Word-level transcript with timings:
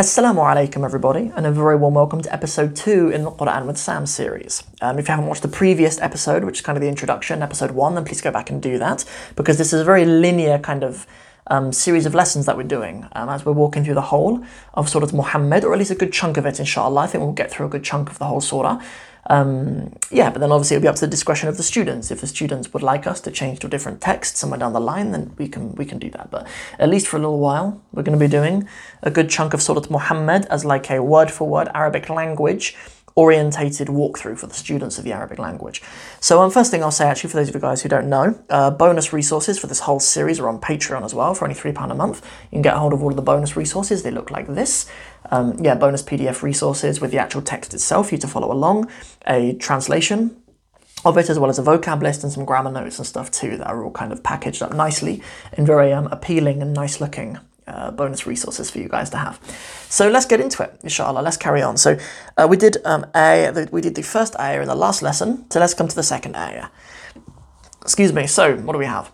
Assalamu 0.00 0.44
alaikum, 0.46 0.84
everybody, 0.84 1.32
and 1.34 1.44
a 1.44 1.50
very 1.50 1.74
warm 1.74 1.94
welcome 1.94 2.20
to 2.22 2.32
episode 2.32 2.76
two 2.76 3.10
in 3.10 3.24
the 3.24 3.32
Quran 3.32 3.66
with 3.66 3.76
Sam 3.76 4.06
series. 4.06 4.62
Um, 4.80 4.96
if 4.96 5.08
you 5.08 5.10
haven't 5.10 5.26
watched 5.26 5.42
the 5.42 5.48
previous 5.48 6.00
episode, 6.00 6.44
which 6.44 6.58
is 6.58 6.60
kind 6.60 6.78
of 6.78 6.82
the 6.82 6.88
introduction, 6.88 7.42
episode 7.42 7.72
one, 7.72 7.96
then 7.96 8.04
please 8.04 8.20
go 8.20 8.30
back 8.30 8.48
and 8.48 8.62
do 8.62 8.78
that 8.78 9.04
because 9.34 9.58
this 9.58 9.72
is 9.72 9.80
a 9.80 9.84
very 9.84 10.04
linear 10.04 10.60
kind 10.60 10.84
of 10.84 11.04
um, 11.48 11.72
series 11.72 12.06
of 12.06 12.14
lessons 12.14 12.46
that 12.46 12.56
we're 12.56 12.62
doing 12.62 13.08
um, 13.14 13.28
as 13.28 13.44
we're 13.44 13.50
walking 13.50 13.82
through 13.82 13.94
the 13.94 14.02
whole 14.02 14.40
of 14.74 14.88
Surah 14.88 15.08
Muhammad, 15.12 15.64
or 15.64 15.72
at 15.72 15.80
least 15.80 15.90
a 15.90 15.96
good 15.96 16.12
chunk 16.12 16.36
of 16.36 16.46
it, 16.46 16.60
inshallah. 16.60 17.00
I 17.00 17.06
think 17.08 17.24
we'll 17.24 17.32
get 17.32 17.50
through 17.50 17.66
a 17.66 17.68
good 17.68 17.82
chunk 17.82 18.08
of 18.08 18.20
the 18.20 18.26
whole 18.26 18.40
surah. 18.40 18.80
Um, 19.28 19.92
yeah, 20.10 20.30
but 20.30 20.40
then 20.40 20.50
obviously 20.50 20.76
it'll 20.76 20.84
be 20.84 20.88
up 20.88 20.96
to 20.96 21.02
the 21.02 21.10
discretion 21.10 21.48
of 21.48 21.56
the 21.58 21.62
students. 21.62 22.10
If 22.10 22.22
the 22.22 22.26
students 22.26 22.72
would 22.72 22.82
like 22.82 23.06
us 23.06 23.20
to 23.22 23.30
change 23.30 23.60
to 23.60 23.66
a 23.66 23.70
different 23.70 24.00
text 24.00 24.36
somewhere 24.36 24.58
down 24.58 24.72
the 24.72 24.80
line, 24.80 25.12
then 25.12 25.34
we 25.36 25.48
can 25.48 25.74
we 25.74 25.84
can 25.84 25.98
do 25.98 26.10
that. 26.10 26.30
But 26.30 26.46
at 26.78 26.88
least 26.88 27.06
for 27.06 27.18
a 27.18 27.20
little 27.20 27.38
while, 27.38 27.82
we're 27.92 28.02
going 28.02 28.18
to 28.18 28.24
be 28.24 28.30
doing 28.30 28.66
a 29.02 29.10
good 29.10 29.28
chunk 29.28 29.52
of 29.52 29.60
Surah 29.62 29.82
Muhammad 29.90 30.46
as 30.46 30.64
like 30.64 30.90
a 30.90 31.02
word 31.02 31.30
for 31.30 31.46
word 31.46 31.68
Arabic 31.74 32.08
language 32.08 32.74
orientated 33.18 33.88
walkthrough 33.88 34.38
for 34.38 34.46
the 34.46 34.54
students 34.54 34.96
of 34.96 35.02
the 35.02 35.12
Arabic 35.12 35.40
language. 35.40 35.82
So, 36.20 36.40
um, 36.40 36.52
first 36.52 36.70
thing 36.70 36.84
I'll 36.84 36.92
say, 36.92 37.08
actually, 37.08 37.30
for 37.30 37.36
those 37.38 37.48
of 37.48 37.54
you 37.56 37.60
guys 37.60 37.82
who 37.82 37.88
don't 37.88 38.08
know, 38.08 38.38
uh, 38.48 38.70
bonus 38.70 39.12
resources 39.12 39.58
for 39.58 39.66
this 39.66 39.80
whole 39.80 39.98
series 39.98 40.38
are 40.38 40.48
on 40.48 40.60
Patreon 40.60 41.04
as 41.04 41.14
well 41.16 41.34
for 41.34 41.44
only 41.44 41.58
£3 41.58 41.90
a 41.90 41.94
month. 41.96 42.24
You 42.44 42.56
can 42.56 42.62
get 42.62 42.74
a 42.74 42.78
hold 42.78 42.92
of 42.92 43.02
all 43.02 43.10
of 43.10 43.16
the 43.16 43.22
bonus 43.22 43.56
resources. 43.56 44.04
They 44.04 44.12
look 44.12 44.30
like 44.30 44.46
this. 44.46 44.88
Um, 45.32 45.56
yeah, 45.60 45.74
bonus 45.74 46.00
PDF 46.00 46.42
resources 46.42 47.00
with 47.00 47.10
the 47.10 47.18
actual 47.18 47.42
text 47.42 47.74
itself 47.74 48.10
for 48.10 48.14
you 48.14 48.20
to 48.20 48.28
follow 48.28 48.52
along, 48.52 48.88
a 49.26 49.54
translation 49.54 50.40
of 51.04 51.18
it, 51.18 51.28
as 51.28 51.40
well 51.40 51.50
as 51.50 51.58
a 51.58 51.62
vocab 51.62 52.00
list 52.00 52.22
and 52.22 52.32
some 52.32 52.44
grammar 52.44 52.70
notes 52.70 52.98
and 52.98 53.06
stuff 53.06 53.32
too 53.32 53.56
that 53.56 53.66
are 53.66 53.82
all 53.82 53.90
kind 53.90 54.12
of 54.12 54.22
packaged 54.22 54.62
up 54.62 54.72
nicely 54.72 55.20
in 55.54 55.66
very 55.66 55.92
um, 55.92 56.06
appealing 56.12 56.62
and 56.62 56.72
nice 56.72 57.00
looking 57.00 57.36
uh, 57.67 57.91
bonus 57.91 58.27
resources 58.27 58.69
for 58.69 58.79
you 58.79 58.89
guys 58.89 59.09
to 59.11 59.17
have. 59.17 59.39
So 59.89 60.09
let's 60.09 60.25
get 60.25 60.39
into 60.39 60.63
it, 60.63 60.79
inshallah. 60.83 61.21
Let's 61.21 61.37
carry 61.37 61.61
on. 61.61 61.77
So 61.77 61.97
uh, 62.37 62.47
we 62.49 62.57
did 62.57 62.77
um, 62.85 63.05
a, 63.15 63.67
we 63.71 63.81
did 63.81 63.95
the 63.95 64.01
first 64.01 64.37
ayah 64.39 64.61
in 64.61 64.67
the 64.67 64.75
last 64.75 65.01
lesson. 65.01 65.49
So 65.49 65.59
let's 65.59 65.73
come 65.73 65.87
to 65.87 65.95
the 65.95 66.03
second 66.03 66.35
ayah. 66.35 66.67
Excuse 67.81 68.13
me. 68.13 68.27
So 68.27 68.55
what 68.57 68.73
do 68.73 68.79
we 68.79 68.85
have? 68.85 69.11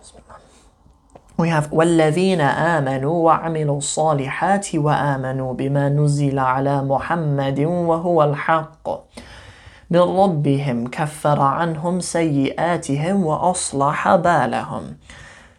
We 1.37 1.49
have 1.49 1.69
والذين 1.71 2.41
آمنوا 2.41 3.11
وعملوا 3.11 3.77
الصالحات 3.77 4.75
وآمنوا 4.75 5.53
بما 5.53 5.89
نزل 5.89 6.39
على 6.39 6.83
محمد 6.83 7.59
وهو 7.59 8.23
الحق 8.23 8.89
من 9.89 9.99
ربهم 9.99 10.87
كفر 10.87 11.41
عنهم 11.41 11.99
سيئاتهم 11.99 13.23
وأصلح 13.23 14.15
بالهم. 14.15 14.95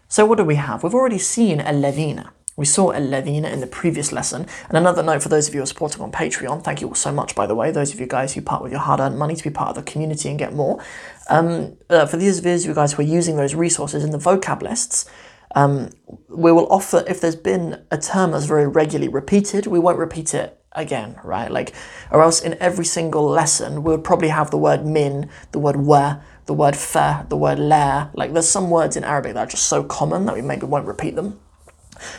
So 0.09 0.27
what 0.27 0.39
do 0.39 0.45
we 0.45 0.57
have? 0.57 0.83
We've 0.83 0.95
already 0.95 1.19
seen 1.19 1.61
الذين. 1.61 2.25
We 2.58 2.66
saw 2.66 2.94
Al-Ladina 2.94 3.52
in 3.52 3.60
the 3.60 3.68
previous 3.68 4.14
lesson. 4.14 4.48
And 4.70 4.78
another 4.78 5.04
note 5.04 5.22
for 5.22 5.30
those 5.30 5.50
of 5.50 5.54
you 5.54 5.60
who 5.60 5.64
are 5.64 5.68
supporting 5.68 6.02
on 6.02 6.12
Patreon, 6.12 6.64
thank 6.64 6.80
you 6.80 6.88
all 6.88 6.96
so 6.96 7.12
much, 7.12 7.36
by 7.36 7.46
the 7.46 7.56
way, 7.56 7.70
those 7.70 7.94
of 7.94 8.00
you 8.00 8.08
guys 8.08 8.34
who 8.34 8.42
part 8.42 8.64
with 8.64 8.72
your 8.72 8.80
hard 8.80 9.02
earned 9.02 9.18
money 9.18 9.36
to 9.36 9.44
be 9.44 9.50
part 9.50 9.70
of 9.70 9.76
the 9.76 9.92
community 9.92 10.30
and 10.30 10.40
get 10.40 10.54
more. 10.54 10.82
Um, 11.30 11.78
uh, 11.90 12.06
for 12.06 12.16
these 12.16 12.40
of 12.40 12.46
you 12.46 12.74
guys 12.74 12.94
who 12.94 13.02
are 13.02 13.06
using 13.06 13.36
those 13.36 13.56
resources 13.56 14.06
in 14.06 14.12
the 14.12 14.18
vocab 14.18 14.62
lists, 14.62 15.06
um, 15.54 15.90
we 16.30 16.52
will 16.52 16.72
offer, 16.72 17.04
if 17.08 17.20
there's 17.20 17.36
been 17.36 17.84
a 17.92 17.98
term 17.98 18.32
that's 18.32 18.46
very 18.46 18.68
regularly 18.68 19.10
repeated, 19.10 19.68
we 19.68 19.80
won't 19.80 19.98
repeat 19.98 20.34
it 20.34 20.58
again, 20.72 21.20
right? 21.24 21.52
Like, 21.52 21.74
or 22.12 22.22
else 22.22 22.42
in 22.42 22.58
every 22.62 22.86
single 22.86 23.26
lesson, 23.26 23.84
we 23.84 23.92
would 23.92 24.04
probably 24.04 24.28
have 24.30 24.52
the 24.52 24.58
word 24.58 24.86
min, 24.86 25.30
the 25.52 25.60
word 25.60 25.78
wa, 25.78 26.18
the 26.46 26.54
word 26.54 26.76
fa, 26.76 27.26
the 27.30 27.38
word 27.38 27.60
la. 27.60 28.10
Like, 28.14 28.34
there's 28.34 28.50
some 28.50 28.70
words 28.70 28.96
in 28.96 29.04
Arabic 29.04 29.34
that 29.34 29.48
are 29.48 29.50
just 29.50 29.66
so 29.66 29.84
common 29.84 30.26
that 30.26 30.36
we 30.36 30.42
maybe 30.42 30.66
won't 30.66 30.88
repeat 30.88 31.16
them. 31.16 31.40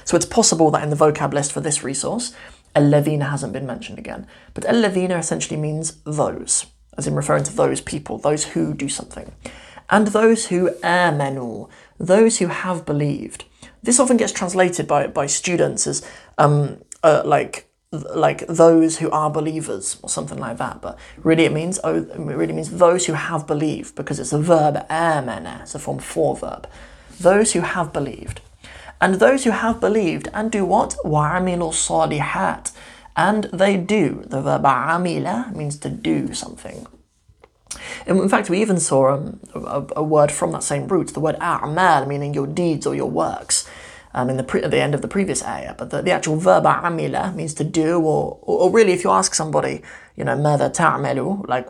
So 0.05 0.17
it's 0.17 0.27
possible 0.27 0.71
that 0.71 0.83
in 0.83 0.91
the 0.91 0.97
vocab 0.97 1.33
list 1.33 1.53
for 1.53 1.61
this 1.61 1.83
resource, 1.83 2.35
alladhina 2.75 3.31
hasn't 3.31 3.53
been 3.53 3.67
mentioned 3.67 3.99
again. 3.99 4.27
But 4.55 4.65
alladhina 4.65 5.19
essentially 5.19 5.59
means 5.59 5.97
those, 6.05 6.67
as 6.97 7.07
in 7.07 7.15
referring 7.15 7.45
to 7.45 7.57
those 7.57 7.81
people, 7.81 8.19
those 8.19 8.45
who 8.45 8.75
do 8.75 8.89
something. 8.89 9.33
And 9.89 10.09
those 10.09 10.47
who 10.47 10.71
amanu, 10.83 11.69
those 11.99 12.39
who 12.39 12.49
have 12.49 12.85
believed. 12.85 13.45
This 13.83 14.01
often 14.01 14.17
gets 14.17 14.33
translated 14.33 14.89
by, 14.89 15.07
by 15.07 15.27
students 15.27 15.87
as 15.87 16.05
um, 16.39 16.79
uh, 17.03 17.23
like 17.25 17.69
like 17.93 18.47
those 18.49 18.99
who 18.99 19.11
are 19.11 19.31
believers 19.31 19.97
or 20.03 20.09
something 20.09 20.39
like 20.39 20.59
that. 20.59 20.83
But 20.83 20.99
really, 21.19 21.45
it 21.45 21.53
means 21.53 21.79
oh, 21.85 21.97
it 21.97 22.19
really 22.19 22.53
means 22.53 22.71
those 22.71 23.07
who 23.07 23.13
have 23.13 23.47
believed 23.47 23.95
because 23.95 24.19
it's 24.19 24.33
a 24.33 24.41
verb 24.41 24.85
amana. 24.91 25.61
It's 25.63 25.75
a 25.75 25.79
form 25.79 25.99
four 25.99 26.37
verb. 26.37 26.69
Those 27.21 27.53
who 27.53 27.61
have 27.61 27.93
believed. 27.93 28.41
And 29.00 29.16
those 29.16 29.44
who 29.44 29.50
have 29.52 29.80
believed 29.80 30.28
and 30.34 30.52
do 30.52 30.64
what? 30.64 30.96
وَعَمِلُوا 31.04 31.58
الصَّالِحَاتِ 31.58 32.72
And 33.16 33.46
they 33.46 33.78
do. 33.78 34.24
The 34.28 34.42
verb 34.42 34.64
amila 34.64 35.56
means 35.56 35.78
to 35.80 35.90
do 35.90 36.34
something. 36.34 36.86
And 38.06 38.20
in 38.20 38.30
fact, 38.30 38.50
we 38.50 38.62
even 38.62 38.80
saw 38.80 39.16
um, 39.16 39.40
a, 39.54 39.86
a, 39.98 40.04
word 40.04 40.32
from 40.32 40.52
that 40.52 40.64
same 40.64 40.88
root, 40.88 41.14
the 41.14 41.20
word 41.20 41.38
a'mal, 41.40 42.08
meaning 42.08 42.34
your 42.34 42.48
deeds 42.48 42.86
or 42.86 42.96
your 42.96 43.10
works, 43.10 43.68
um, 44.14 44.30
in 44.30 44.38
the 44.38 44.44
pre- 44.44 44.64
at 44.64 44.72
the 44.72 44.82
end 44.82 44.94
of 44.94 45.02
the 45.02 45.08
previous 45.08 45.44
ayah. 45.44 45.74
But 45.78 45.90
the, 45.90 46.02
the 46.02 46.12
actual 46.12 46.36
verb 46.36 46.66
amila 46.66 47.34
means 47.34 47.54
to 47.56 47.64
do, 47.64 48.00
or, 48.00 48.40
or, 48.42 48.62
or, 48.62 48.72
really, 48.72 48.92
if 48.92 49.04
you 49.04 49.10
ask 49.10 49.34
somebody, 49.34 49.82
you 50.16 50.24
know, 50.24 50.36
ماذا 50.36 50.74
تعمل, 50.74 51.48
like, 51.48 51.68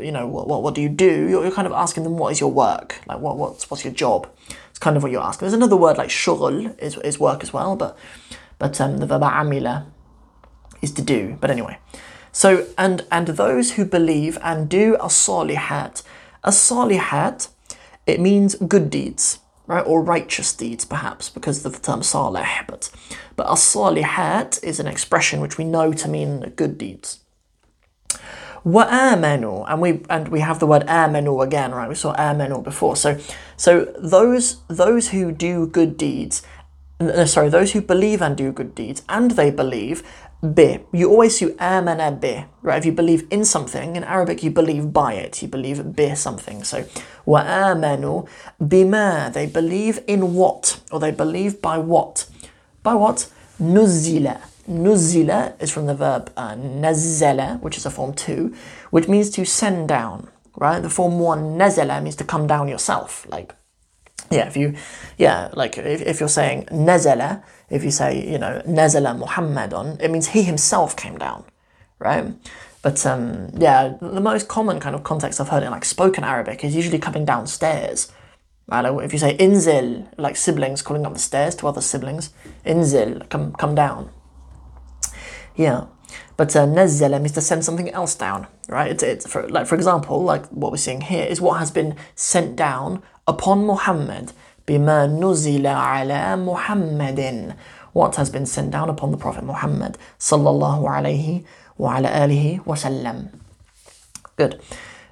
you 0.00 0.12
know, 0.12 0.26
what, 0.26 0.46
what, 0.48 0.62
what 0.62 0.74
do 0.74 0.80
you 0.80 0.88
do? 0.88 1.28
You're, 1.28 1.42
you're, 1.44 1.52
kind 1.52 1.66
of 1.66 1.72
asking 1.72 2.04
them, 2.04 2.16
what 2.16 2.32
is 2.32 2.40
your 2.40 2.52
work? 2.52 3.00
Like, 3.06 3.18
what, 3.18 3.36
what's, 3.36 3.70
what's 3.70 3.84
your 3.84 3.92
job? 3.92 4.28
It's 4.77 4.83
kind 4.83 4.95
of 4.95 5.01
what 5.01 5.11
you're 5.11 5.23
asking. 5.23 5.47
There's 5.47 5.53
another 5.53 5.75
word 5.75 5.97
like 5.97 6.09
shughul 6.09 6.79
is, 6.79 6.97
is 6.97 7.19
work 7.19 7.41
as 7.41 7.51
well, 7.51 7.75
but 7.75 7.97
but 8.59 8.79
um, 8.79 8.99
the 8.99 9.07
verb 9.07 9.23
amila 9.23 9.87
is 10.83 10.91
to 10.91 11.01
do. 11.01 11.35
But 11.41 11.49
anyway, 11.49 11.79
so 12.31 12.67
and 12.77 13.03
and 13.11 13.27
those 13.29 13.71
who 13.71 13.85
believe 13.85 14.37
and 14.43 14.69
do 14.69 14.93
a 14.97 15.07
salihat, 15.07 16.03
a 16.43 16.51
salihat, 16.51 17.49
it 18.05 18.19
means 18.19 18.53
good 18.53 18.91
deeds, 18.91 19.39
right, 19.65 19.81
or 19.81 20.03
righteous 20.03 20.53
deeds, 20.53 20.85
perhaps 20.85 21.27
because 21.27 21.65
of 21.65 21.73
the 21.73 21.79
term 21.79 22.03
salih. 22.03 22.45
But 22.67 22.91
but 23.35 23.47
a 23.47 23.53
salihat 23.53 24.63
is 24.63 24.79
an 24.79 24.85
expression 24.85 25.41
which 25.41 25.57
we 25.57 25.63
know 25.63 25.91
to 25.91 26.07
mean 26.07 26.53
good 26.55 26.77
deeds. 26.77 27.21
وآمنوا 28.64 29.66
and 29.68 29.80
we 29.80 30.00
and 30.08 30.28
we 30.28 30.40
have 30.40 30.58
the 30.58 30.66
word 30.66 30.84
amanu 30.86 31.42
again 31.42 31.72
right 31.72 31.88
we 31.88 31.94
saw 31.94 32.14
amanu 32.14 32.62
before 32.62 32.94
so 32.96 33.18
so 33.56 33.84
those 33.98 34.56
those 34.68 35.08
who 35.08 35.32
do 35.32 35.66
good 35.66 35.96
deeds 35.96 36.42
sorry 37.26 37.48
those 37.48 37.72
who 37.72 37.80
believe 37.80 38.22
and 38.22 38.36
do 38.36 38.52
good 38.52 38.74
deeds 38.74 39.02
and 39.08 39.32
they 39.32 39.50
believe 39.50 40.02
be 40.54 40.78
you 40.92 41.08
always 41.10 41.36
see 41.38 41.50
amana 41.60 42.10
be 42.12 42.44
right 42.62 42.78
if 42.78 42.84
you 42.86 42.92
believe 42.92 43.26
in 43.30 43.44
something 43.44 43.96
in 43.96 44.04
Arabic 44.04 44.42
you 44.42 44.50
believe 44.50 44.92
by 44.92 45.14
it 45.14 45.40
you 45.42 45.48
believe 45.48 45.94
be 45.96 46.14
something 46.14 46.62
so 46.64 46.84
وآمنوا 47.26 48.26
bima 48.60 49.32
they 49.32 49.46
believe 49.46 50.00
in 50.06 50.34
what 50.34 50.80
or 50.90 50.98
they 51.00 51.12
believe 51.12 51.60
by 51.62 51.78
what 51.78 52.26
by 52.82 52.94
what 52.94 53.26
nuzila 53.60 54.40
Nuzila 54.67 55.61
is 55.61 55.71
from 55.71 55.85
the 55.85 55.95
verb 55.95 56.31
uh, 56.35 56.55
which 57.57 57.77
is 57.77 57.85
a 57.85 57.91
form 57.91 58.13
two, 58.13 58.53
which 58.89 59.07
means 59.07 59.29
to 59.31 59.45
send 59.45 59.87
down, 59.87 60.29
right? 60.55 60.81
The 60.81 60.89
form 60.89 61.19
one 61.19 61.57
nazala 61.57 62.03
means 62.03 62.15
to 62.17 62.23
come 62.23 62.47
down 62.47 62.67
yourself. 62.67 63.25
Like, 63.29 63.55
yeah, 64.29 64.47
if 64.47 64.57
you, 64.57 64.75
yeah, 65.17 65.49
like 65.53 65.77
if, 65.77 66.01
if 66.01 66.19
you're 66.19 66.27
saying 66.27 66.65
nazala, 66.65 67.43
if 67.69 67.83
you 67.83 67.91
say, 67.91 68.29
you 68.29 68.37
know, 68.37 68.61
nazala 68.67 69.17
Muhammadun, 69.17 70.01
it 70.01 70.11
means 70.11 70.27
he 70.29 70.43
himself 70.43 70.97
came 70.97 71.17
down, 71.17 71.45
right? 71.99 72.33
But 72.81 73.05
um, 73.05 73.49
yeah, 73.57 73.95
the 74.01 74.21
most 74.21 74.47
common 74.47 74.79
kind 74.79 74.95
of 74.95 75.03
context 75.03 75.39
I've 75.39 75.49
heard 75.49 75.63
in 75.63 75.71
like 75.71 75.85
spoken 75.85 76.23
Arabic 76.23 76.63
is 76.63 76.75
usually 76.75 76.99
coming 76.99 77.25
downstairs. 77.25 78.11
Right? 78.69 78.85
If 79.03 79.13
you 79.13 79.19
say 79.19 79.37
inzil, 79.37 80.07
like 80.17 80.35
siblings 80.35 80.81
calling 80.81 81.05
up 81.05 81.13
the 81.13 81.19
stairs 81.19 81.55
to 81.55 81.67
other 81.67 81.81
siblings, 81.81 82.31
inzil, 82.65 83.27
come 83.29 83.53
come 83.53 83.75
down. 83.75 84.09
Yeah. 85.57 85.85
But 86.37 86.55
uh, 86.55 86.65
nazzala 86.65 87.19
means 87.19 87.33
to 87.33 87.41
send 87.41 87.65
something 87.65 87.89
else 87.89 88.15
down, 88.15 88.47
right? 88.69 88.91
It's, 88.91 89.03
it's 89.03 89.27
for, 89.27 89.47
like 89.49 89.67
for 89.67 89.75
example, 89.75 90.23
like 90.23 90.45
what 90.47 90.71
we're 90.71 90.77
seeing 90.77 91.01
here 91.01 91.25
is 91.25 91.41
what 91.41 91.59
has 91.59 91.71
been 91.71 91.95
sent 92.15 92.55
down 92.55 93.01
upon 93.27 93.65
Muhammad. 93.65 94.31
Bima 94.67 95.09
nuzila 95.09 96.01
ala 96.01 96.37
Muhammadin. 96.37 97.55
What 97.93 98.15
has 98.17 98.29
been 98.29 98.45
sent 98.45 98.71
down 98.71 98.89
upon 98.89 99.11
the 99.11 99.17
Prophet 99.17 99.43
Muhammad 99.43 99.97
sallallahu 100.19 100.83
alayhi 100.83 101.43
wa 101.77 101.97
ala 101.97 102.09
alihi 102.09 102.63
wasallam. 102.63 103.29
Good. 104.35 104.61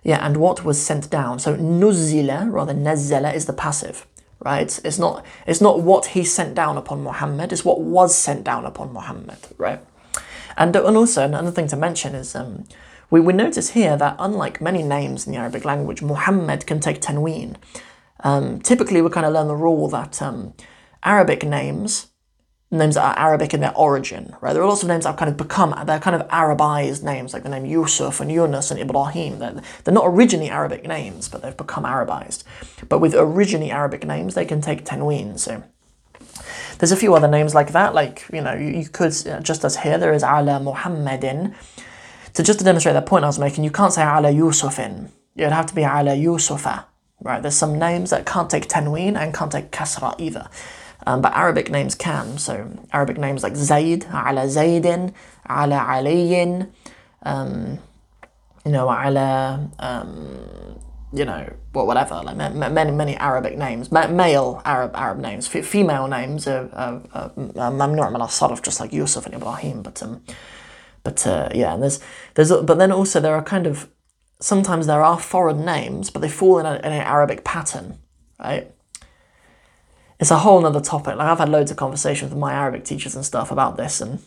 Yeah, 0.03 0.23
and 0.23 0.37
what 0.37 0.63
was 0.63 0.79
sent 0.79 1.09
down. 1.09 1.39
So 1.39 1.57
nuzila, 1.57 2.51
rather 2.51 2.75
nazzala, 2.75 3.33
is 3.33 3.47
the 3.47 3.53
passive 3.53 4.05
right? 4.41 4.79
It's 4.83 4.99
not 4.99 5.25
it's 5.47 5.61
not 5.61 5.81
what 5.81 6.07
he 6.07 6.23
sent 6.23 6.55
down 6.55 6.77
upon 6.77 7.01
Muhammad, 7.03 7.51
it's 7.51 7.65
what 7.65 7.81
was 7.81 8.13
sent 8.13 8.43
down 8.43 8.65
upon 8.65 8.93
Muhammad, 8.93 9.37
right? 9.57 9.79
And, 10.57 10.75
and 10.75 10.97
also, 10.97 11.25
another 11.25 11.51
thing 11.51 11.67
to 11.67 11.75
mention 11.75 12.15
is 12.15 12.35
um, 12.35 12.65
we, 13.09 13.19
we 13.19 13.33
notice 13.33 13.71
here 13.71 13.97
that 13.97 14.15
unlike 14.19 14.61
many 14.61 14.83
names 14.83 15.25
in 15.25 15.33
the 15.33 15.39
Arabic 15.39 15.65
language, 15.65 16.01
Muhammad 16.01 16.65
can 16.65 16.79
take 16.79 17.01
tanween. 17.01 17.55
Um, 18.23 18.59
typically, 18.61 19.01
we 19.01 19.09
kind 19.09 19.25
of 19.25 19.33
learn 19.33 19.47
the 19.47 19.55
rule 19.55 19.87
that 19.89 20.21
um, 20.21 20.53
Arabic 21.03 21.43
names 21.43 22.07
names 22.71 22.95
that 22.95 23.03
are 23.03 23.19
Arabic 23.19 23.53
in 23.53 23.61
their 23.61 23.75
origin, 23.75 24.35
right? 24.41 24.53
There 24.53 24.61
are 24.61 24.67
lots 24.67 24.83
of 24.83 24.89
names 24.89 25.03
that 25.03 25.11
have 25.11 25.19
kind 25.19 25.29
of 25.29 25.37
become, 25.37 25.73
they're 25.85 25.99
kind 25.99 26.15
of 26.15 26.27
Arabized 26.29 27.03
names, 27.03 27.33
like 27.33 27.43
the 27.43 27.49
name 27.49 27.65
Yusuf 27.65 28.19
and 28.19 28.31
Yunus 28.31 28.71
and 28.71 28.79
Ibrahim. 28.79 29.39
They're, 29.39 29.61
they're 29.83 29.93
not 29.93 30.05
originally 30.07 30.49
Arabic 30.49 30.85
names, 30.85 31.29
but 31.29 31.41
they've 31.41 31.55
become 31.55 31.83
Arabized. 31.83 32.43
But 32.89 32.99
with 32.99 33.13
originally 33.15 33.71
Arabic 33.71 34.05
names, 34.05 34.33
they 34.33 34.45
can 34.45 34.61
take 34.61 34.83
tanween. 34.83 35.39
So 35.39 35.63
there's 36.77 36.91
a 36.91 36.97
few 36.97 37.13
other 37.15 37.27
names 37.27 37.55
like 37.55 37.71
that, 37.71 37.93
like, 37.93 38.25
you 38.33 38.41
know, 38.41 38.53
you, 38.53 38.67
you 38.67 38.89
could, 38.89 39.13
just 39.41 39.63
as 39.63 39.77
here, 39.77 39.97
there 39.97 40.13
is 40.13 40.23
Ala 40.23 40.59
Muhammadin. 40.59 41.55
So 42.33 42.43
just 42.43 42.59
to 42.59 42.65
demonstrate 42.65 42.93
that 42.93 43.05
point 43.05 43.23
I 43.23 43.27
was 43.27 43.39
making, 43.39 43.63
you 43.63 43.71
can't 43.71 43.93
say 43.93 44.01
Ala 44.01 44.29
Yusufin. 44.31 45.09
You'd 45.35 45.51
have 45.51 45.67
to 45.67 45.75
be 45.75 45.83
Ala 45.83 46.15
Yusufa, 46.15 46.85
right? 47.21 47.41
There's 47.41 47.55
some 47.55 47.79
names 47.79 48.09
that 48.09 48.25
can't 48.25 48.49
take 48.49 48.67
tanween 48.67 49.17
and 49.17 49.33
can't 49.33 49.51
take 49.51 49.71
kasra 49.71 50.19
either. 50.19 50.49
Um, 51.07 51.21
but 51.21 51.33
Arabic 51.33 51.69
names 51.69 51.95
can. 51.95 52.37
So 52.37 52.69
Arabic 52.91 53.17
names 53.17 53.43
like 53.43 53.55
Zayd, 53.55 54.05
ala 54.05 54.47
Zaydin, 54.47 55.13
ala 55.49 55.77
Aliyin, 55.77 56.69
um, 57.23 57.79
you 58.65 58.71
know, 58.71 58.89
ala, 58.91 59.69
um, 59.79 60.79
you 61.13 61.25
know, 61.25 61.53
well, 61.73 61.87
whatever, 61.87 62.21
like 62.23 62.35
many, 62.35 62.91
many 62.91 63.15
Arabic 63.17 63.57
names, 63.57 63.91
male 63.91 64.61
Arab 64.65 64.91
Arab 64.95 65.19
names, 65.19 65.47
female 65.47 66.07
names 66.07 66.47
are 66.47 66.69
mamnu' 67.15 68.11
min 68.11 68.21
sarf 68.21 68.61
just 68.61 68.79
like 68.79 68.91
Yusuf 68.91 69.25
and 69.25 69.35
Ibrahim, 69.35 69.81
but 69.81 70.01
um, 70.03 70.23
but 71.03 71.25
uh, 71.25 71.49
yeah, 71.53 71.73
and 71.73 71.83
there's 71.83 71.99
there's 72.33 72.51
but 72.51 72.77
then 72.77 72.91
also 72.91 73.19
there 73.19 73.35
are 73.35 73.43
kind 73.43 73.67
of 73.67 73.89
sometimes 74.39 74.87
there 74.87 75.03
are 75.03 75.19
foreign 75.19 75.63
names, 75.63 76.09
but 76.09 76.21
they 76.21 76.29
fall 76.29 76.59
in, 76.59 76.65
a, 76.65 76.75
in 76.75 76.91
an 76.91 77.01
Arabic 77.01 77.43
pattern, 77.43 77.99
right? 78.39 78.71
it's 80.19 80.31
a 80.31 80.39
whole 80.39 80.65
other 80.65 80.81
topic. 80.81 81.15
Like 81.17 81.27
I've 81.27 81.39
had 81.39 81.49
loads 81.49 81.71
of 81.71 81.77
conversations 81.77 82.31
with 82.31 82.39
my 82.39 82.53
Arabic 82.53 82.85
teachers 82.85 83.15
and 83.15 83.25
stuff 83.25 83.51
about 83.51 83.77
this, 83.77 84.01
and 84.01 84.19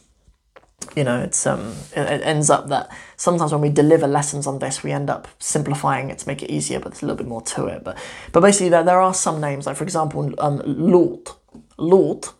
you 0.94 1.04
know, 1.04 1.20
it's 1.20 1.46
um, 1.46 1.74
it, 1.94 2.22
ends 2.22 2.50
up 2.50 2.68
that 2.68 2.90
sometimes 3.16 3.52
when 3.52 3.60
we 3.60 3.68
deliver 3.68 4.06
lessons 4.06 4.46
on 4.46 4.58
this, 4.58 4.82
we 4.82 4.92
end 4.92 5.10
up 5.10 5.28
simplifying 5.38 6.10
it 6.10 6.18
to 6.18 6.26
make 6.26 6.42
it 6.42 6.50
easier, 6.50 6.80
but 6.80 6.92
there's 6.92 7.02
a 7.02 7.06
little 7.06 7.16
bit 7.16 7.26
more 7.26 7.42
to 7.42 7.66
it. 7.66 7.84
But 7.84 7.98
but 8.32 8.40
basically, 8.40 8.68
there 8.68 8.84
there 8.84 9.00
are 9.00 9.14
some 9.14 9.40
names, 9.40 9.66
like 9.66 9.76
for 9.76 9.84
example, 9.84 10.32
um, 10.38 10.62
Lut, 10.64 11.36
Lut, 11.78 12.32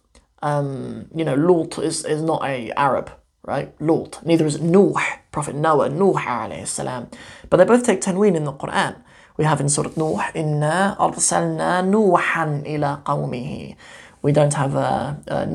um, 0.42 1.06
you 1.14 1.24
know, 1.24 1.34
Lut 1.34 1.78
is 1.78 2.04
is 2.04 2.22
not 2.22 2.44
a 2.44 2.70
Arab, 2.72 3.10
right? 3.42 3.74
Lut. 3.80 4.24
Neither 4.24 4.46
is 4.46 4.60
Nuh, 4.60 4.94
Prophet 5.32 5.54
Noah, 5.54 5.88
Nuh 5.88 6.14
alayhi 6.14 6.66
salam. 6.66 7.08
But 7.50 7.56
they 7.58 7.64
both 7.64 7.84
take 7.84 8.00
tanween 8.00 8.36
in 8.36 8.44
the 8.44 8.52
Quran. 8.52 9.02
We 9.36 9.44
have 9.44 9.60
in 9.60 9.68
Surah 9.68 9.90
Nuh, 9.96 10.20
Inna 10.34 10.96
arsalna 10.98 11.82
Nuhan 11.86 12.66
ila 12.66 13.02
qawmihi. 13.04 13.76
We 14.22 14.32
don't 14.32 14.54
have 14.54 14.74
a, 14.74 15.20
a 15.26 15.46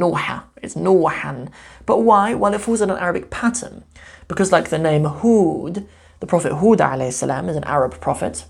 it's 0.64 0.76
Nuhan. 0.76 1.50
But 1.86 2.00
why? 2.00 2.34
Well, 2.34 2.54
it 2.54 2.62
falls 2.62 2.82
in 2.82 2.90
an 2.90 2.98
Arabic 2.98 3.30
pattern. 3.30 3.84
Because 4.28 4.52
like 4.52 4.70
the 4.70 4.80
name 4.80 5.04
Hud, 5.04 5.86
the 6.20 6.28
Prophet 6.28 6.54
Hud 6.54 7.14
salam 7.14 7.50
is 7.50 7.58
an 7.58 7.66
Arab 7.66 8.00
prophet. 8.00 8.46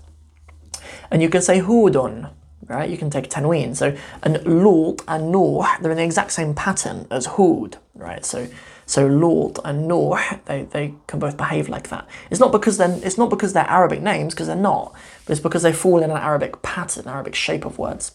And 1.10 1.22
you 1.22 1.28
can 1.28 1.42
say 1.42 1.60
Hudun, 1.60 2.30
right? 2.66 2.88
You 2.88 2.96
can 2.96 3.10
take 3.10 3.28
tanween. 3.28 3.76
So, 3.76 3.96
and 4.22 4.44
Lut 4.44 5.02
and 5.08 5.32
Nuh, 5.32 5.66
they're 5.80 5.90
in 5.90 5.96
the 5.96 6.04
exact 6.04 6.32
same 6.32 6.54
pattern 6.54 7.06
as 7.10 7.26
Hud, 7.26 7.78
right? 7.94 8.24
So, 8.24 8.48
so 8.86 9.06
Lut 9.06 9.58
and 9.64 9.88
Nuh, 9.88 10.16
they, 10.46 10.62
they 10.62 10.94
can 11.06 11.18
both 11.18 11.36
behave 11.36 11.68
like 11.68 11.88
that. 11.88 12.06
It's 12.30 12.40
not 12.40 12.52
because 12.52 12.78
then 12.78 13.00
it's 13.02 13.18
not 13.18 13.30
because 13.30 13.52
they're 13.52 13.68
Arabic 13.68 14.02
names, 14.02 14.34
because 14.34 14.46
they're 14.46 14.56
not, 14.56 14.92
but 15.24 15.32
it's 15.32 15.40
because 15.40 15.62
they 15.62 15.72
fall 15.72 15.98
in 15.98 16.10
an 16.10 16.16
Arabic 16.16 16.62
pattern, 16.62 17.08
Arabic 17.08 17.34
shape 17.34 17.64
of 17.64 17.78
words. 17.78 18.12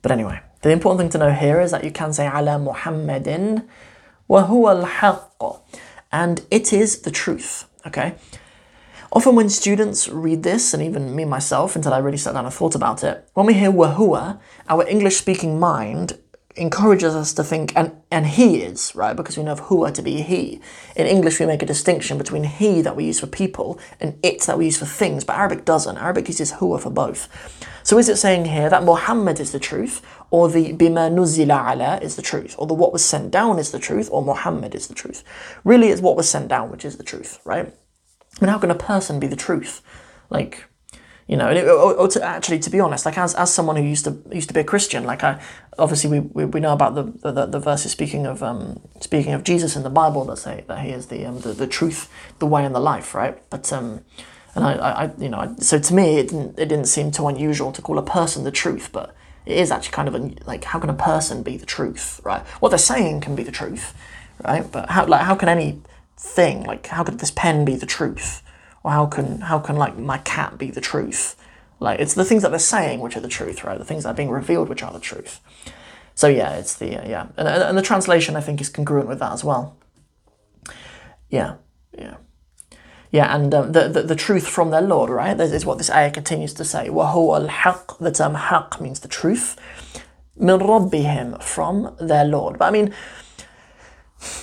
But 0.00 0.12
anyway, 0.12 0.40
the 0.62 0.70
important 0.70 1.00
thing 1.00 1.10
to 1.10 1.18
know 1.18 1.32
here 1.32 1.60
is 1.60 1.70
that 1.72 1.84
you 1.84 1.90
can 1.90 2.12
say 2.12 2.26
ala 2.26 2.58
Muhammadin 2.58 3.68
wa 4.28 4.46
huwa 4.46 4.88
al 5.02 5.64
and 6.10 6.44
it 6.50 6.72
is 6.72 7.00
the 7.00 7.10
truth. 7.10 7.66
Okay. 7.86 8.14
Often 9.14 9.34
when 9.36 9.50
students 9.50 10.08
read 10.08 10.42
this, 10.42 10.72
and 10.72 10.82
even 10.82 11.14
me 11.14 11.26
myself, 11.26 11.76
until 11.76 11.92
I 11.92 11.98
really 11.98 12.16
sat 12.16 12.32
down 12.32 12.46
and 12.46 12.54
thought 12.54 12.74
about 12.74 13.04
it, 13.04 13.28
when 13.34 13.44
we 13.44 13.52
hear 13.52 13.70
wahua, 13.70 14.40
our 14.68 14.88
English 14.88 15.16
speaking 15.16 15.60
mind 15.60 16.18
encourages 16.56 17.14
us 17.14 17.32
to 17.34 17.44
think, 17.44 17.72
and, 17.76 17.92
and 18.10 18.26
he 18.26 18.62
is, 18.62 18.94
right? 18.94 19.16
Because 19.16 19.36
we 19.36 19.44
know 19.44 19.52
of 19.52 19.62
huwa 19.62 19.92
to 19.94 20.02
be 20.02 20.22
he. 20.22 20.60
In 20.96 21.06
English, 21.06 21.40
we 21.40 21.46
make 21.46 21.62
a 21.62 21.66
distinction 21.66 22.18
between 22.18 22.44
he 22.44 22.82
that 22.82 22.96
we 22.96 23.04
use 23.04 23.20
for 23.20 23.26
people 23.26 23.78
and 24.00 24.18
it 24.22 24.42
that 24.42 24.58
we 24.58 24.66
use 24.66 24.78
for 24.78 24.86
things, 24.86 25.24
but 25.24 25.36
Arabic 25.36 25.64
doesn't. 25.64 25.96
Arabic 25.96 26.28
uses 26.28 26.52
huwa 26.52 26.80
for 26.80 26.90
both. 26.90 27.28
So 27.82 27.98
is 27.98 28.08
it 28.08 28.16
saying 28.16 28.46
here 28.46 28.70
that 28.70 28.84
Muhammad 28.84 29.40
is 29.40 29.52
the 29.52 29.58
truth, 29.58 30.02
or 30.30 30.48
the 30.48 30.72
bima 30.72 31.10
nuzila 31.10 31.72
ala 31.72 31.98
is 31.98 32.16
the 32.16 32.22
truth, 32.22 32.54
or 32.58 32.66
the 32.66 32.74
what 32.74 32.92
was 32.92 33.04
sent 33.04 33.30
down 33.30 33.58
is 33.58 33.72
the 33.72 33.78
truth, 33.78 34.08
or 34.12 34.22
Muhammad 34.22 34.74
is 34.74 34.88
the 34.88 34.94
truth? 34.94 35.24
Really, 35.64 35.88
it's 35.88 36.00
what 36.00 36.16
was 36.16 36.28
sent 36.28 36.48
down 36.48 36.70
which 36.70 36.84
is 36.84 36.96
the 36.96 37.04
truth, 37.04 37.40
right? 37.44 37.66
I 37.66 38.44
mean, 38.44 38.50
how 38.50 38.58
can 38.58 38.70
a 38.70 38.74
person 38.74 39.20
be 39.20 39.26
the 39.26 39.36
truth? 39.36 39.82
Like, 40.30 40.64
you 41.28 41.36
know, 41.36 41.48
or, 41.50 41.94
or, 41.94 42.08
to 42.08 42.22
actually, 42.22 42.58
to 42.58 42.70
be 42.70 42.80
honest, 42.80 43.06
like 43.06 43.16
as, 43.16 43.34
as 43.34 43.52
someone 43.52 43.76
who 43.76 43.82
used 43.82 44.04
to 44.04 44.18
used 44.32 44.48
to 44.48 44.54
be 44.54 44.60
a 44.60 44.64
Christian, 44.64 45.04
like 45.04 45.22
I 45.22 45.40
obviously 45.78 46.10
we, 46.10 46.20
we, 46.20 46.44
we 46.44 46.60
know 46.60 46.72
about 46.72 46.94
the, 46.94 47.30
the, 47.32 47.46
the 47.46 47.60
verses 47.60 47.92
speaking 47.92 48.26
of 48.26 48.42
um, 48.42 48.80
speaking 49.00 49.32
of 49.32 49.44
Jesus 49.44 49.76
in 49.76 49.82
the 49.82 49.90
Bible 49.90 50.24
that 50.26 50.38
say 50.38 50.64
that 50.66 50.80
he 50.80 50.90
is 50.90 51.06
the 51.06 51.24
um, 51.24 51.40
the, 51.40 51.52
the 51.52 51.66
truth, 51.66 52.10
the 52.38 52.46
way, 52.46 52.64
and 52.64 52.74
the 52.74 52.80
life, 52.80 53.14
right? 53.14 53.38
But 53.50 53.72
um, 53.72 54.04
and 54.54 54.64
I, 54.64 54.72
I 54.72 55.10
you 55.18 55.28
know, 55.28 55.54
so 55.58 55.78
to 55.78 55.94
me 55.94 56.18
it 56.18 56.28
didn't 56.28 56.58
it 56.58 56.66
didn't 56.68 56.86
seem 56.86 57.10
too 57.10 57.28
unusual 57.28 57.72
to 57.72 57.82
call 57.82 57.98
a 57.98 58.02
person 58.02 58.44
the 58.44 58.50
truth, 58.50 58.90
but 58.92 59.14
it 59.46 59.56
is 59.56 59.70
actually 59.70 59.92
kind 59.92 60.08
of 60.08 60.14
a, 60.14 60.34
like 60.44 60.64
how 60.64 60.78
can 60.78 60.90
a 60.90 60.94
person 60.94 61.42
be 61.42 61.56
the 61.56 61.66
truth, 61.66 62.20
right? 62.24 62.42
What 62.60 62.70
they're 62.70 62.78
saying 62.78 63.20
can 63.20 63.36
be 63.36 63.42
the 63.42 63.52
truth, 63.52 63.94
right? 64.44 64.70
But 64.70 64.90
how 64.90 65.06
like 65.06 65.22
how 65.22 65.36
can 65.36 65.48
any 65.48 65.80
thing 66.16 66.64
like 66.64 66.86
how 66.86 67.04
could 67.04 67.20
this 67.20 67.30
pen 67.30 67.64
be 67.64 67.76
the 67.76 67.86
truth? 67.86 68.42
or 68.83 68.91
how 68.91 69.05
can 69.05 69.41
how 69.41 69.59
can 69.59 69.75
like 69.75 69.97
my 69.97 70.17
cat 70.19 70.57
be 70.57 70.71
the 70.71 70.81
truth? 70.81 71.35
Like 71.79 71.99
it's 71.99 72.13
the 72.13 72.25
things 72.25 72.41
that 72.43 72.49
they're 72.49 72.59
saying 72.59 72.99
which 72.99 73.15
are 73.15 73.21
the 73.21 73.27
truth, 73.27 73.63
right? 73.63 73.77
The 73.77 73.85
things 73.85 74.03
that 74.03 74.09
are 74.09 74.15
being 74.15 74.29
revealed 74.29 74.69
which 74.69 74.83
are 74.83 74.93
the 74.93 74.99
truth. 74.99 75.39
So 76.15 76.27
yeah, 76.27 76.53
it's 76.55 76.75
the 76.75 76.97
uh, 76.97 77.07
yeah, 77.07 77.27
and, 77.37 77.47
and 77.47 77.77
the 77.77 77.81
translation 77.81 78.35
I 78.35 78.41
think 78.41 78.61
is 78.61 78.69
congruent 78.69 79.07
with 79.07 79.19
that 79.19 79.33
as 79.33 79.43
well. 79.43 79.77
Yeah, 81.29 81.55
yeah. 81.97 82.17
Yeah, 83.11 83.33
and 83.33 83.53
um, 83.53 83.71
the, 83.71 83.87
the, 83.87 84.03
the 84.03 84.15
truth 84.15 84.47
from 84.47 84.69
their 84.69 84.81
Lord, 84.81 85.09
right? 85.09 85.37
This 85.37 85.51
is 85.53 85.65
what 85.65 85.77
this 85.77 85.89
ayah 85.89 86.11
continues 86.11 86.53
to 86.55 86.65
say. 86.65 86.89
وَهُوَ 86.89 87.47
الْحَقِّ 87.47 87.99
The 87.99 88.11
term 88.11 88.33
haq 88.33 88.81
means 88.81 88.99
the 88.99 89.07
truth. 89.07 89.55
مِنْ 90.39 90.59
رَبِّهِمْ 90.59 91.41
From 91.41 91.95
their 92.01 92.25
Lord. 92.25 92.59
But 92.59 92.65
I 92.65 92.71
mean, 92.71 92.93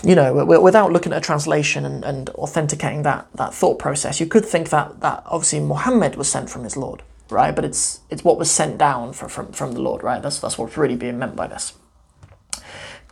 you 0.04 0.14
know, 0.14 0.44
without 0.44 0.92
looking 0.92 1.12
at 1.12 1.18
a 1.18 1.20
translation 1.20 1.84
and, 1.84 2.04
and 2.04 2.30
authenticating 2.30 3.02
that, 3.02 3.26
that 3.34 3.52
thought 3.52 3.78
process, 3.78 4.20
you 4.20 4.26
could 4.26 4.44
think 4.44 4.70
that, 4.70 5.00
that 5.00 5.22
obviously 5.26 5.60
Muhammad 5.60 6.16
was 6.16 6.28
sent 6.28 6.48
from 6.48 6.62
his 6.64 6.76
Lord, 6.76 7.02
right? 7.28 7.54
But 7.54 7.64
it's 7.64 8.00
it's 8.08 8.22
what 8.22 8.38
was 8.38 8.50
sent 8.50 8.78
down 8.78 9.12
for, 9.12 9.28
from, 9.28 9.52
from 9.52 9.72
the 9.72 9.80
Lord, 9.80 10.02
right? 10.02 10.22
That's, 10.22 10.38
that's 10.38 10.56
what's 10.58 10.76
really 10.76 10.96
being 10.96 11.18
meant 11.18 11.36
by 11.36 11.48
this. 11.48 11.72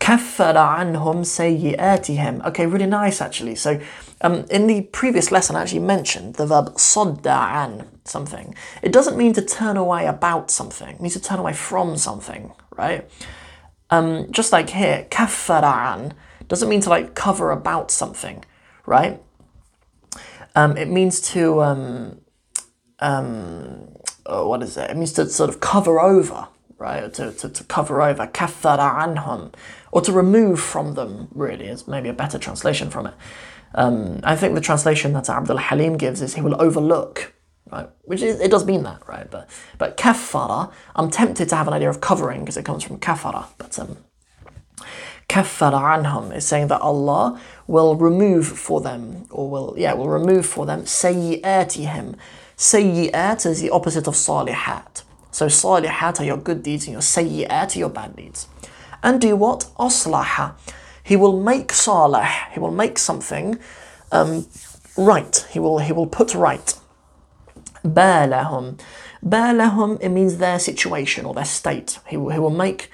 كفر 0.01 0.57
عنهم 0.57 1.25
سيئاتهم. 1.25 2.47
Okay, 2.47 2.67
really 2.67 2.87
nice 2.87 3.21
actually. 3.21 3.55
So 3.55 3.81
um, 4.21 4.45
in 4.51 4.67
the 4.67 4.83
previous 4.83 5.31
lesson, 5.31 5.55
I 5.55 5.63
actually 5.63 5.81
mentioned 5.81 6.35
the 6.35 6.47
verb 6.47 6.75
صد 6.75 7.23
عن 7.23 7.87
something. 8.05 8.55
It 8.83 8.93
doesn't 8.93 9.17
mean 9.17 9.33
to 9.35 9.43
turn 9.43 9.77
away 9.77 10.07
about 10.07 10.51
something. 10.51 10.89
It 10.89 11.01
means 11.01 11.15
to 11.15 11.21
turn 11.21 11.39
away 11.39 11.53
from 11.53 11.97
something, 11.97 12.53
right? 12.77 13.09
Um, 13.91 14.27
just 14.33 14.53
like 14.53 14.71
here, 14.71 15.07
كفر 15.11 15.65
عن 15.65 16.13
doesn't 16.48 16.70
mean 16.70 16.82
to 16.82 16.90
like 16.90 17.16
cover 17.16 17.52
about 17.52 17.92
something, 17.92 18.44
right? 18.86 19.22
Um, 20.56 20.76
it 20.78 20.88
means 20.88 21.22
to 21.34 21.62
um, 21.62 22.22
um, 23.00 23.90
oh, 24.26 24.48
what 24.48 24.64
is 24.64 24.78
it? 24.78 24.90
It 24.90 24.98
means 24.98 25.14
to 25.14 25.30
sort 25.30 25.50
of 25.50 25.60
cover 25.60 26.00
over, 26.00 26.48
right? 26.78 27.14
To, 27.14 27.32
to, 27.32 27.50
to 27.50 27.64
cover 27.66 28.02
over, 28.02 28.28
kaffara 28.28 28.98
anhum, 29.00 29.54
or 29.92 30.02
to 30.02 30.12
remove 30.12 30.60
from 30.60 30.96
them. 30.96 31.28
Really, 31.34 31.68
is 31.68 31.88
maybe 31.88 32.10
a 32.10 32.14
better 32.14 32.40
translation 32.40 32.90
from 32.90 33.08
it. 33.08 33.14
Um, 33.76 34.22
I 34.24 34.36
think 34.36 34.56
the 34.56 34.62
translation 34.62 35.14
that 35.14 35.30
Abdel 35.30 35.58
Haleem 35.58 35.98
gives 35.98 36.22
is 36.22 36.36
he 36.36 36.42
will 36.42 36.60
overlook, 36.62 37.34
right? 37.72 37.90
Which 38.04 38.22
is, 38.22 38.40
it 38.40 38.50
does 38.50 38.66
mean 38.66 38.84
that, 38.84 39.08
right? 39.08 39.30
But 39.30 39.50
but 39.78 39.98
kafara, 39.98 40.72
I'm 40.96 41.12
tempted 41.12 41.50
to 41.50 41.56
have 41.56 41.68
an 41.68 41.74
idea 41.74 41.90
of 41.90 42.02
covering 42.02 42.40
because 42.42 42.58
it 42.58 42.66
comes 42.66 42.84
from 42.84 43.00
kafara, 43.00 43.48
but 43.58 43.78
um, 43.78 43.98
kaffara 45.30 46.04
anhum 46.04 46.36
is 46.36 46.46
saying 46.46 46.68
that 46.68 46.82
Allah 46.82 47.40
will 47.68 47.96
remove 47.96 48.48
for 48.48 48.82
them, 48.82 49.26
or 49.30 49.50
will, 49.50 49.76
yeah, 49.78 49.94
will 49.94 50.10
remove 50.10 50.46
for 50.46 50.66
them 50.66 50.84
sayyi'atihim. 50.84 52.16
Sayyi'at 52.58 53.46
is 53.46 53.62
the 53.62 53.70
opposite 53.70 54.08
of 54.08 54.16
salihat. 54.16 55.04
So 55.32 55.48
salihat 55.48 56.20
are 56.20 56.24
your 56.24 56.38
good 56.38 56.64
deeds 56.64 56.86
and 56.86 56.94
your 56.94 57.02
sayyi'at 57.02 57.76
are 57.76 57.80
your 57.80 57.90
bad 57.90 58.16
deeds. 58.16 58.48
And 59.04 59.22
do 59.22 59.36
what? 59.36 59.68
Aslaha. 59.78 60.56
He 61.04 61.16
will 61.16 61.42
make 61.42 61.72
salih, 61.72 62.28
he 62.52 62.60
will 62.60 62.72
make 62.72 62.98
something 62.98 63.58
um, 64.12 64.46
right. 64.98 65.46
He 65.52 65.60
will, 65.60 65.80
he 65.80 65.94
will 65.94 66.08
put 66.08 66.36
right. 66.36 66.74
Balahum. 67.86 68.78
Balahum, 69.26 70.00
it 70.02 70.10
means 70.10 70.38
their 70.38 70.60
situation 70.60 71.26
or 71.26 71.34
their 71.34 71.46
state. 71.46 72.00
He 72.08 72.18
will, 72.18 72.30
he 72.30 72.40
will 72.40 72.50
make 72.50 72.92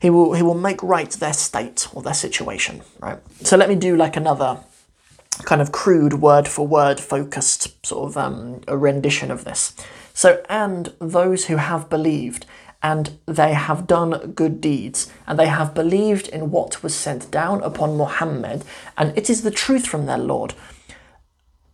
he 0.00 0.10
will 0.10 0.32
he 0.34 0.42
will 0.42 0.54
make 0.54 0.82
right 0.82 1.10
their 1.10 1.32
state 1.32 1.88
or 1.92 2.02
their 2.02 2.14
situation, 2.14 2.82
right? 3.00 3.18
So 3.42 3.56
let 3.56 3.68
me 3.68 3.74
do 3.74 3.96
like 3.96 4.16
another 4.16 4.60
kind 5.44 5.60
of 5.60 5.72
crude 5.72 6.14
word 6.14 6.48
for 6.48 6.66
word 6.66 7.00
focused 7.00 7.86
sort 7.86 8.08
of 8.08 8.16
um, 8.16 8.60
a 8.66 8.76
rendition 8.76 9.30
of 9.30 9.44
this. 9.44 9.74
So 10.14 10.42
and 10.48 10.92
those 10.98 11.46
who 11.46 11.56
have 11.56 11.88
believed 11.88 12.46
and 12.82 13.18
they 13.26 13.54
have 13.54 13.88
done 13.88 14.32
good 14.32 14.60
deeds, 14.60 15.10
and 15.26 15.36
they 15.36 15.48
have 15.48 15.74
believed 15.74 16.28
in 16.28 16.52
what 16.52 16.80
was 16.80 16.94
sent 16.94 17.28
down 17.28 17.60
upon 17.64 17.96
Muhammad, 17.96 18.64
and 18.96 19.16
it 19.18 19.28
is 19.28 19.42
the 19.42 19.50
truth 19.50 19.84
from 19.84 20.06
their 20.06 20.18
Lord. 20.18 20.54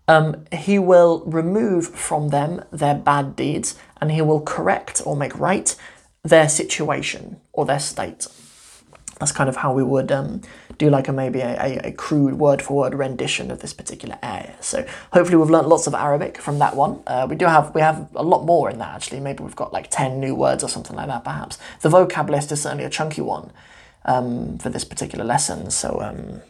Um, 0.09 0.47
he 0.50 0.78
will 0.78 1.23
remove 1.26 1.88
from 1.88 2.31
them 2.31 2.64
their 2.73 2.95
bad 2.95 3.37
deeds, 3.37 3.78
and 4.00 4.12
he 4.12 4.23
will 4.23 4.40
correct 4.40 5.02
or 5.04 5.14
make 5.14 5.38
right 5.38 5.76
their 6.23 6.49
situation 6.49 7.38
or 7.54 7.64
their 7.64 7.80
state. 7.80 8.26
That's 9.20 9.32
kind 9.32 9.49
of 9.49 9.56
how 9.56 9.73
we 9.73 9.84
would 9.84 10.11
um, 10.11 10.42
do 10.76 10.90
like 10.90 11.06
a 11.06 11.12
maybe 11.12 11.40
a, 11.40 11.78
a, 11.84 11.92
crude 11.92 12.34
word 12.34 12.61
for 12.61 12.78
word 12.78 12.94
rendition 12.94 13.50
of 13.52 13.61
this 13.61 13.73
particular 13.73 14.18
ayah. 14.25 14.54
So 14.61 14.84
hopefully 15.12 15.37
we've 15.37 15.50
learnt 15.50 15.68
lots 15.68 15.87
of 15.87 15.94
Arabic 15.94 16.38
from 16.38 16.58
that 16.58 16.75
one. 16.75 17.00
Uh, 17.06 17.26
we 17.30 17.37
do 17.37 17.46
have 17.46 17.73
we 17.75 17.80
have 17.80 18.08
a 18.16 18.25
lot 18.25 18.44
more 18.44 18.68
in 18.68 18.78
that 18.78 18.94
actually. 18.94 19.20
Maybe 19.20 19.44
we've 19.44 19.54
got 19.54 19.73
like 19.73 19.88
ten 19.88 20.18
new 20.18 20.34
words 20.34 20.64
or 20.64 20.68
something 20.68 20.96
like 20.96 21.06
that. 21.06 21.23
Perhaps 21.23 21.58
the 21.80 21.88
vocab 21.88 22.28
list 22.28 22.50
is 22.50 22.62
certainly 22.62 22.84
a 22.84 22.90
chunky 22.90 23.23
one 23.23 23.52
um, 24.04 24.58
for 24.58 24.68
this 24.68 24.84
particular 24.84 25.25
lesson. 25.25 25.70
So. 25.70 26.00
Um, 26.00 26.42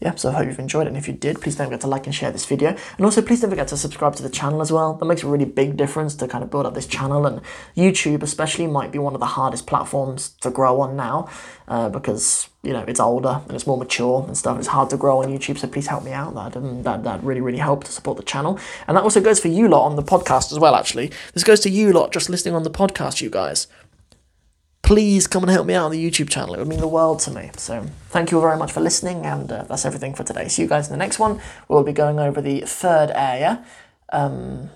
yeah, 0.00 0.14
so 0.14 0.28
I 0.28 0.32
hope 0.34 0.46
you've 0.46 0.58
enjoyed 0.60 0.86
it. 0.86 0.90
And 0.90 0.96
if 0.96 1.08
you 1.08 1.14
did, 1.14 1.40
please 1.40 1.56
don't 1.56 1.66
forget 1.66 1.80
to 1.80 1.88
like 1.88 2.06
and 2.06 2.14
share 2.14 2.30
this 2.30 2.46
video. 2.46 2.76
And 2.96 3.04
also, 3.04 3.20
please 3.20 3.40
don't 3.40 3.50
forget 3.50 3.66
to 3.68 3.76
subscribe 3.76 4.14
to 4.16 4.22
the 4.22 4.30
channel 4.30 4.60
as 4.60 4.70
well. 4.70 4.94
That 4.94 5.06
makes 5.06 5.24
a 5.24 5.26
really 5.26 5.44
big 5.44 5.76
difference 5.76 6.14
to 6.16 6.28
kind 6.28 6.44
of 6.44 6.50
build 6.50 6.66
up 6.66 6.74
this 6.74 6.86
channel. 6.86 7.26
And 7.26 7.40
YouTube, 7.76 8.22
especially, 8.22 8.68
might 8.68 8.92
be 8.92 8.98
one 8.98 9.14
of 9.14 9.20
the 9.20 9.26
hardest 9.26 9.66
platforms 9.66 10.30
to 10.40 10.50
grow 10.50 10.80
on 10.80 10.94
now 10.94 11.28
uh, 11.66 11.88
because 11.88 12.48
you 12.62 12.72
know 12.72 12.84
it's 12.86 13.00
older 13.00 13.40
and 13.44 13.52
it's 13.52 13.66
more 13.66 13.76
mature 13.76 14.24
and 14.24 14.36
stuff. 14.36 14.56
It's 14.58 14.68
hard 14.68 14.88
to 14.90 14.96
grow 14.96 15.22
on 15.22 15.30
YouTube, 15.30 15.58
so 15.58 15.66
please 15.66 15.88
help 15.88 16.04
me 16.04 16.12
out. 16.12 16.32
That 16.34 16.56
um, 16.56 16.84
that 16.84 17.02
that 17.02 17.22
really 17.24 17.40
really 17.40 17.58
help 17.58 17.82
to 17.84 17.92
support 17.92 18.18
the 18.18 18.22
channel. 18.22 18.58
And 18.86 18.96
that 18.96 19.02
also 19.02 19.20
goes 19.20 19.40
for 19.40 19.48
you 19.48 19.66
lot 19.66 19.84
on 19.84 19.96
the 19.96 20.02
podcast 20.04 20.52
as 20.52 20.60
well. 20.60 20.76
Actually, 20.76 21.10
this 21.34 21.42
goes 21.42 21.58
to 21.60 21.70
you 21.70 21.92
lot 21.92 22.12
just 22.12 22.30
listening 22.30 22.54
on 22.54 22.62
the 22.62 22.70
podcast, 22.70 23.20
you 23.20 23.30
guys 23.30 23.66
please 24.82 25.26
come 25.26 25.42
and 25.42 25.50
help 25.50 25.66
me 25.66 25.74
out 25.74 25.86
on 25.86 25.90
the 25.90 26.10
YouTube 26.10 26.28
channel. 26.28 26.54
It 26.54 26.58
would 26.58 26.68
mean 26.68 26.80
the 26.80 26.88
world 26.88 27.20
to 27.20 27.30
me. 27.30 27.50
So 27.56 27.86
thank 28.08 28.30
you 28.30 28.38
all 28.38 28.42
very 28.42 28.56
much 28.56 28.72
for 28.72 28.80
listening, 28.80 29.26
and 29.26 29.50
uh, 29.50 29.64
that's 29.64 29.84
everything 29.84 30.14
for 30.14 30.24
today. 30.24 30.48
See 30.48 30.62
you 30.62 30.68
guys 30.68 30.86
in 30.86 30.92
the 30.92 30.98
next 30.98 31.18
one. 31.18 31.40
We'll 31.68 31.84
be 31.84 31.92
going 31.92 32.18
over 32.18 32.40
the 32.40 32.60
third 32.62 33.10
ayah. 33.10 33.58
Um, 34.10 34.70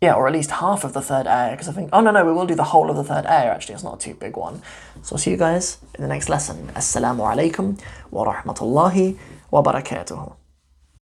yeah, 0.00 0.14
or 0.14 0.28
at 0.28 0.32
least 0.32 0.52
half 0.52 0.84
of 0.84 0.92
the 0.92 1.00
third 1.00 1.26
ayah, 1.26 1.50
because 1.52 1.68
I 1.68 1.72
think, 1.72 1.90
oh 1.92 2.00
no, 2.00 2.12
no, 2.12 2.24
we 2.24 2.32
will 2.32 2.46
do 2.46 2.54
the 2.54 2.64
whole 2.64 2.88
of 2.88 2.96
the 2.96 3.02
third 3.02 3.26
ayah 3.26 3.50
actually. 3.50 3.74
It's 3.74 3.82
not 3.82 3.96
a 3.96 3.98
too 3.98 4.14
big 4.14 4.36
one. 4.36 4.62
So 5.02 5.14
I'll 5.14 5.18
see 5.18 5.32
you 5.32 5.36
guys 5.36 5.78
in 5.96 6.02
the 6.02 6.08
next 6.08 6.28
lesson. 6.28 6.68
Assalamu 6.76 7.26
alaikum 7.28 7.80
wa 8.12 8.32
rahmatullahi 8.32 9.18
wa 9.50 9.62
barakatuhu. 9.62 10.37